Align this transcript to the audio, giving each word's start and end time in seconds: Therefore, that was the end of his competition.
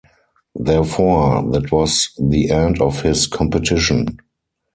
Therefore, 0.55 1.47
that 1.51 1.71
was 1.71 2.09
the 2.17 2.49
end 2.49 2.81
of 2.81 3.03
his 3.03 3.27
competition. 3.27 4.17